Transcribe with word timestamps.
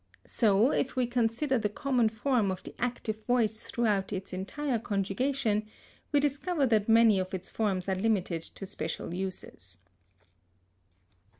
So, 0.25 0.71
if 0.71 0.95
we 0.95 1.05
consider 1.05 1.59
the 1.59 1.69
common 1.69 2.09
form 2.09 2.49
of 2.49 2.63
the 2.63 2.73
active 2.79 3.23
voice 3.25 3.61
throughout 3.61 4.11
its 4.11 4.33
entire 4.33 4.79
conjugation, 4.79 5.67
we 6.11 6.19
discover 6.19 6.65
that 6.65 6.89
many 6.89 7.19
of 7.19 7.35
its 7.35 7.49
forms 7.49 7.87
are 7.87 7.93
limited 7.93 8.41
to 8.41 8.65
special 8.65 9.13
uses. 9.13 9.77